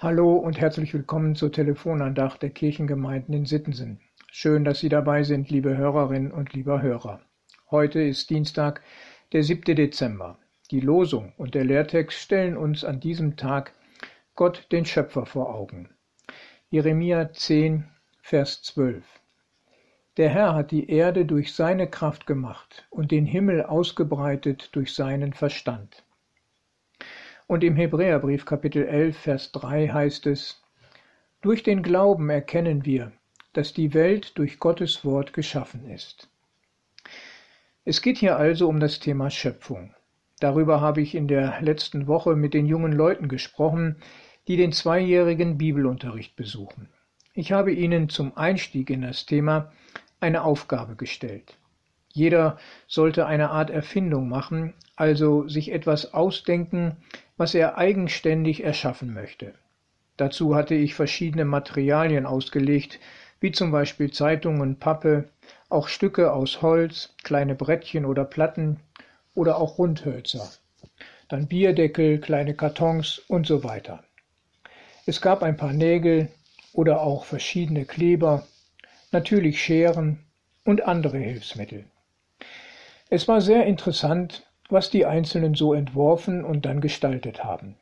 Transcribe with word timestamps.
Hallo 0.00 0.36
und 0.36 0.60
herzlich 0.60 0.94
willkommen 0.94 1.34
zur 1.34 1.50
Telefonandacht 1.50 2.40
der 2.40 2.50
Kirchengemeinden 2.50 3.34
in 3.34 3.46
Sittensen. 3.46 3.98
Schön, 4.30 4.62
dass 4.62 4.78
Sie 4.78 4.88
dabei 4.88 5.24
sind, 5.24 5.50
liebe 5.50 5.76
Hörerinnen 5.76 6.30
und 6.30 6.52
lieber 6.52 6.80
Hörer. 6.80 7.20
Heute 7.72 8.00
ist 8.00 8.30
Dienstag, 8.30 8.80
der 9.32 9.42
7. 9.42 9.74
Dezember. 9.74 10.38
Die 10.70 10.78
Losung 10.78 11.32
und 11.36 11.56
der 11.56 11.64
Lehrtext 11.64 12.16
stellen 12.16 12.56
uns 12.56 12.84
an 12.84 13.00
diesem 13.00 13.36
Tag 13.36 13.72
Gott 14.36 14.68
den 14.70 14.84
Schöpfer 14.84 15.26
vor 15.26 15.52
Augen. 15.52 15.88
Jeremia 16.70 17.32
10, 17.32 17.82
Vers 18.22 18.62
12. 18.62 19.04
Der 20.16 20.28
Herr 20.28 20.54
hat 20.54 20.70
die 20.70 20.88
Erde 20.90 21.26
durch 21.26 21.52
seine 21.52 21.90
Kraft 21.90 22.24
gemacht 22.24 22.86
und 22.90 23.10
den 23.10 23.26
Himmel 23.26 23.64
ausgebreitet 23.64 24.68
durch 24.76 24.94
seinen 24.94 25.32
Verstand. 25.32 26.04
Und 27.48 27.64
im 27.64 27.76
Hebräerbrief 27.76 28.44
Kapitel 28.44 28.84
11, 28.84 29.16
Vers 29.16 29.52
3 29.52 29.88
heißt 29.88 30.26
es, 30.26 30.62
Durch 31.40 31.62
den 31.62 31.82
Glauben 31.82 32.28
erkennen 32.28 32.84
wir, 32.84 33.10
dass 33.54 33.72
die 33.72 33.94
Welt 33.94 34.36
durch 34.36 34.58
Gottes 34.58 35.02
Wort 35.02 35.32
geschaffen 35.32 35.88
ist. 35.88 36.28
Es 37.86 38.02
geht 38.02 38.18
hier 38.18 38.36
also 38.36 38.68
um 38.68 38.80
das 38.80 39.00
Thema 39.00 39.30
Schöpfung. 39.30 39.94
Darüber 40.40 40.82
habe 40.82 41.00
ich 41.00 41.14
in 41.14 41.26
der 41.26 41.62
letzten 41.62 42.06
Woche 42.06 42.36
mit 42.36 42.52
den 42.52 42.66
jungen 42.66 42.92
Leuten 42.92 43.28
gesprochen, 43.28 43.96
die 44.46 44.58
den 44.58 44.72
zweijährigen 44.72 45.56
Bibelunterricht 45.56 46.36
besuchen. 46.36 46.90
Ich 47.32 47.50
habe 47.50 47.72
ihnen 47.72 48.10
zum 48.10 48.36
Einstieg 48.36 48.90
in 48.90 49.00
das 49.00 49.24
Thema 49.24 49.72
eine 50.20 50.42
Aufgabe 50.42 50.96
gestellt. 50.96 51.57
Jeder 52.18 52.58
sollte 52.88 53.26
eine 53.26 53.50
Art 53.50 53.70
Erfindung 53.70 54.28
machen, 54.28 54.74
also 54.96 55.46
sich 55.46 55.70
etwas 55.70 56.14
ausdenken, 56.14 56.96
was 57.36 57.54
er 57.54 57.78
eigenständig 57.78 58.64
erschaffen 58.64 59.14
möchte. 59.14 59.54
Dazu 60.16 60.56
hatte 60.56 60.74
ich 60.74 60.96
verschiedene 60.96 61.44
Materialien 61.44 62.26
ausgelegt, 62.26 62.98
wie 63.38 63.52
zum 63.52 63.70
Beispiel 63.70 64.10
Zeitungen, 64.10 64.80
Pappe, 64.80 65.28
auch 65.68 65.86
Stücke 65.86 66.32
aus 66.32 66.60
Holz, 66.60 67.14
kleine 67.22 67.54
Brettchen 67.54 68.04
oder 68.04 68.24
Platten 68.24 68.80
oder 69.36 69.56
auch 69.58 69.78
Rundhölzer, 69.78 70.50
dann 71.28 71.46
Bierdeckel, 71.46 72.18
kleine 72.18 72.54
Kartons 72.54 73.20
und 73.28 73.46
so 73.46 73.62
weiter. 73.62 74.02
Es 75.06 75.20
gab 75.20 75.44
ein 75.44 75.56
paar 75.56 75.72
Nägel 75.72 76.26
oder 76.72 77.00
auch 77.00 77.24
verschiedene 77.24 77.84
Kleber, 77.84 78.44
natürlich 79.12 79.62
Scheren 79.62 80.18
und 80.64 80.82
andere 80.82 81.18
Hilfsmittel. 81.18 81.84
Es 83.10 83.26
war 83.26 83.40
sehr 83.40 83.64
interessant, 83.64 84.46
was 84.68 84.90
die 84.90 85.06
Einzelnen 85.06 85.54
so 85.54 85.72
entworfen 85.72 86.44
und 86.44 86.66
dann 86.66 86.80
gestaltet 86.80 87.42
haben. 87.42 87.76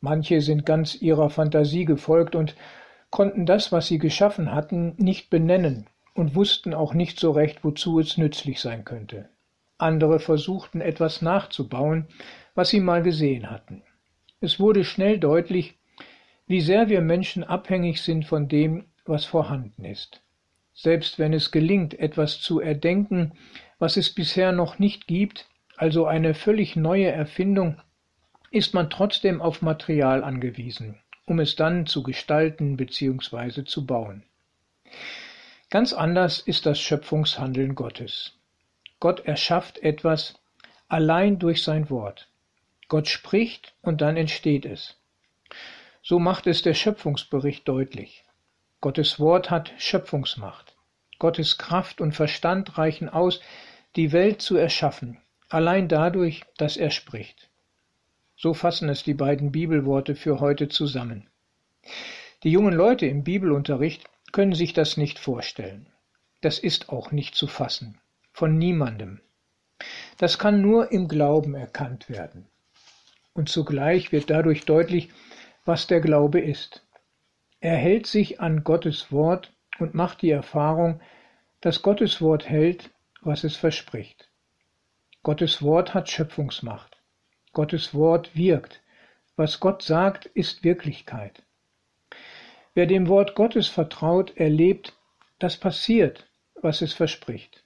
Manche 0.00 0.40
sind 0.40 0.64
ganz 0.64 0.94
ihrer 1.02 1.30
Fantasie 1.30 1.84
gefolgt 1.84 2.36
und 2.36 2.54
konnten 3.10 3.44
das, 3.44 3.72
was 3.72 3.88
sie 3.88 3.98
geschaffen 3.98 4.54
hatten, 4.54 4.94
nicht 4.96 5.30
benennen 5.30 5.86
und 6.14 6.36
wussten 6.36 6.74
auch 6.74 6.94
nicht 6.94 7.18
so 7.18 7.32
recht, 7.32 7.64
wozu 7.64 7.98
es 7.98 8.18
nützlich 8.18 8.60
sein 8.60 8.84
könnte. 8.84 9.28
Andere 9.78 10.20
versuchten 10.20 10.80
etwas 10.80 11.22
nachzubauen, 11.22 12.06
was 12.54 12.68
sie 12.68 12.80
mal 12.80 13.02
gesehen 13.02 13.50
hatten. 13.50 13.82
Es 14.40 14.60
wurde 14.60 14.84
schnell 14.84 15.18
deutlich, 15.18 15.76
wie 16.46 16.60
sehr 16.60 16.88
wir 16.88 17.00
Menschen 17.00 17.42
abhängig 17.42 18.02
sind 18.02 18.24
von 18.24 18.46
dem, 18.48 18.84
was 19.04 19.24
vorhanden 19.24 19.84
ist. 19.84 20.22
Selbst 20.72 21.18
wenn 21.18 21.32
es 21.32 21.50
gelingt, 21.50 21.98
etwas 21.98 22.40
zu 22.40 22.60
erdenken, 22.60 23.32
was 23.78 23.96
es 23.96 24.14
bisher 24.14 24.52
noch 24.52 24.78
nicht 24.78 25.06
gibt, 25.06 25.48
also 25.76 26.06
eine 26.06 26.34
völlig 26.34 26.76
neue 26.76 27.10
Erfindung, 27.10 27.80
ist 28.50 28.74
man 28.74 28.90
trotzdem 28.90 29.40
auf 29.40 29.62
Material 29.62 30.24
angewiesen, 30.24 30.98
um 31.26 31.38
es 31.38 31.54
dann 31.54 31.86
zu 31.86 32.02
gestalten 32.02 32.76
bzw. 32.76 33.64
zu 33.64 33.86
bauen. 33.86 34.24
Ganz 35.70 35.92
anders 35.92 36.40
ist 36.40 36.66
das 36.66 36.80
Schöpfungshandeln 36.80 37.74
Gottes. 37.74 38.32
Gott 39.00 39.20
erschafft 39.26 39.78
etwas 39.82 40.40
allein 40.88 41.38
durch 41.38 41.62
sein 41.62 41.90
Wort. 41.90 42.28
Gott 42.88 43.06
spricht 43.06 43.74
und 43.82 44.00
dann 44.00 44.16
entsteht 44.16 44.64
es. 44.64 44.96
So 46.02 46.18
macht 46.18 46.46
es 46.46 46.62
der 46.62 46.72
Schöpfungsbericht 46.74 47.68
deutlich. 47.68 48.24
Gottes 48.80 49.20
Wort 49.20 49.50
hat 49.50 49.72
Schöpfungsmacht. 49.76 50.74
Gottes 51.18 51.58
Kraft 51.58 52.00
und 52.00 52.12
Verstand 52.12 52.78
reichen 52.78 53.08
aus, 53.08 53.40
die 53.96 54.12
Welt 54.12 54.42
zu 54.42 54.56
erschaffen, 54.56 55.18
allein 55.48 55.88
dadurch, 55.88 56.44
dass 56.56 56.76
er 56.76 56.90
spricht. 56.90 57.48
So 58.36 58.54
fassen 58.54 58.88
es 58.88 59.02
die 59.02 59.14
beiden 59.14 59.50
Bibelworte 59.50 60.14
für 60.14 60.40
heute 60.40 60.68
zusammen. 60.68 61.28
Die 62.44 62.50
jungen 62.50 62.74
Leute 62.74 63.06
im 63.06 63.24
Bibelunterricht 63.24 64.04
können 64.30 64.54
sich 64.54 64.72
das 64.72 64.96
nicht 64.96 65.18
vorstellen. 65.18 65.88
Das 66.40 66.58
ist 66.58 66.90
auch 66.90 67.10
nicht 67.10 67.34
zu 67.34 67.46
fassen. 67.48 67.98
Von 68.32 68.56
niemandem. 68.56 69.20
Das 70.18 70.38
kann 70.38 70.60
nur 70.60 70.92
im 70.92 71.08
Glauben 71.08 71.54
erkannt 71.54 72.08
werden. 72.08 72.46
Und 73.32 73.48
zugleich 73.48 74.12
wird 74.12 74.30
dadurch 74.30 74.64
deutlich, 74.64 75.10
was 75.64 75.86
der 75.86 76.00
Glaube 76.00 76.40
ist. 76.40 76.84
Er 77.60 77.76
hält 77.76 78.06
sich 78.06 78.40
an 78.40 78.62
Gottes 78.62 79.10
Wort 79.10 79.52
und 79.80 79.94
macht 79.94 80.22
die 80.22 80.30
Erfahrung, 80.30 81.00
dass 81.60 81.82
Gottes 81.82 82.20
Wort 82.20 82.48
hält, 82.48 82.90
was 83.28 83.44
es 83.44 83.56
verspricht. 83.56 84.30
Gottes 85.22 85.60
Wort 85.60 85.92
hat 85.92 86.08
Schöpfungsmacht. 86.08 86.96
Gottes 87.52 87.92
Wort 87.92 88.34
wirkt. 88.34 88.82
Was 89.36 89.60
Gott 89.60 89.82
sagt, 89.82 90.24
ist 90.24 90.64
Wirklichkeit. 90.64 91.42
Wer 92.72 92.86
dem 92.86 93.06
Wort 93.06 93.34
Gottes 93.34 93.68
vertraut, 93.68 94.34
erlebt, 94.38 94.94
dass 95.38 95.58
passiert, 95.58 96.26
was 96.62 96.80
es 96.80 96.94
verspricht. 96.94 97.62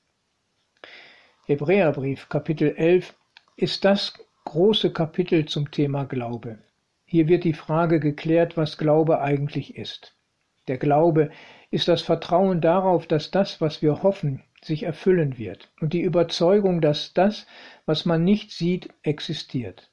Hebräerbrief 1.47 2.29
Kapitel 2.29 2.75
11 2.77 3.15
ist 3.55 3.85
das 3.85 4.15
große 4.45 4.93
Kapitel 4.93 5.47
zum 5.47 5.71
Thema 5.71 6.07
Glaube. 6.07 6.59
Hier 7.05 7.29
wird 7.29 7.45
die 7.45 7.55
Frage 7.55 8.01
geklärt, 8.01 8.57
was 8.57 8.79
Glaube 8.79 9.21
eigentlich 9.21 9.77
ist. 9.77 10.17
Der 10.67 10.79
Glaube 10.79 11.31
ist 11.71 11.87
das 11.87 12.03
Vertrauen 12.03 12.61
darauf, 12.61 13.07
dass 13.07 13.31
das, 13.31 13.61
was 13.61 13.81
wir 13.81 14.03
hoffen, 14.03 14.43
sich 14.65 14.85
erfüllen 14.85 15.39
wird 15.39 15.71
und 15.81 15.93
die 15.93 16.03
Überzeugung, 16.03 16.81
dass 16.81 17.13
das, 17.13 17.47
was 17.85 18.07
man 18.07 18.25
nicht 18.25 18.53
sieht, 18.53 18.89
existiert. 19.03 19.91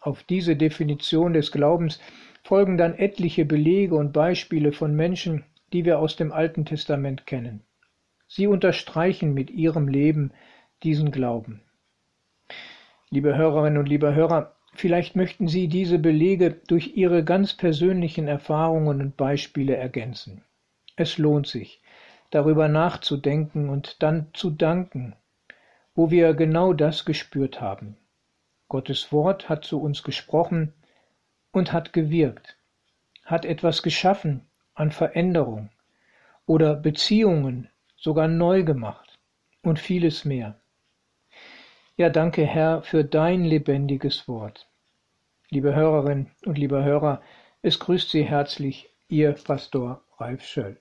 Auf 0.00 0.22
diese 0.22 0.56
Definition 0.56 1.34
des 1.34 1.52
Glaubens 1.52 2.00
folgen 2.42 2.78
dann 2.78 2.94
etliche 2.94 3.44
Belege 3.44 3.96
und 3.96 4.12
Beispiele 4.12 4.72
von 4.72 4.94
Menschen, 4.94 5.44
die 5.72 5.84
wir 5.84 5.98
aus 5.98 6.16
dem 6.16 6.32
Alten 6.32 6.64
Testament 6.64 7.26
kennen. 7.26 7.62
Sie 8.26 8.46
unterstreichen 8.46 9.34
mit 9.34 9.50
ihrem 9.50 9.88
Leben 9.88 10.32
diesen 10.82 11.10
Glauben. 11.10 11.62
Liebe 13.10 13.36
Hörerinnen 13.36 13.78
und 13.78 13.88
liebe 13.88 14.14
Hörer, 14.14 14.54
vielleicht 14.72 15.16
möchten 15.16 15.48
Sie 15.48 15.66
diese 15.66 15.98
Belege 15.98 16.60
durch 16.68 16.96
Ihre 16.96 17.24
ganz 17.24 17.54
persönlichen 17.54 18.28
Erfahrungen 18.28 19.00
und 19.00 19.16
Beispiele 19.16 19.76
ergänzen. 19.76 20.44
Es 20.96 21.18
lohnt 21.18 21.48
sich, 21.48 21.82
darüber 22.30 22.68
nachzudenken 22.68 23.68
und 23.68 24.02
dann 24.02 24.28
zu 24.32 24.50
danken, 24.50 25.14
wo 25.94 26.10
wir 26.10 26.34
genau 26.34 26.72
das 26.72 27.04
gespürt 27.04 27.60
haben. 27.60 27.96
Gottes 28.68 29.12
Wort 29.12 29.48
hat 29.48 29.64
zu 29.64 29.80
uns 29.80 30.02
gesprochen 30.02 30.72
und 31.52 31.72
hat 31.72 31.92
gewirkt, 31.92 32.56
hat 33.24 33.44
etwas 33.44 33.82
geschaffen 33.82 34.46
an 34.74 34.92
Veränderung 34.92 35.70
oder 36.46 36.74
Beziehungen 36.74 37.68
sogar 37.96 38.28
neu 38.28 38.62
gemacht 38.62 39.18
und 39.62 39.78
vieles 39.78 40.24
mehr. 40.24 40.58
Ja, 41.96 42.08
danke 42.08 42.46
Herr 42.46 42.82
für 42.82 43.04
dein 43.04 43.44
lebendiges 43.44 44.26
Wort. 44.26 44.68
Liebe 45.50 45.74
Hörerinnen 45.74 46.30
und 46.46 46.56
lieber 46.56 46.84
Hörer, 46.84 47.20
es 47.60 47.78
grüßt 47.78 48.08
Sie 48.08 48.22
herzlich 48.22 48.88
Ihr 49.08 49.32
Pastor 49.32 50.00
Ralf 50.18 50.44
Schöll. 50.44 50.80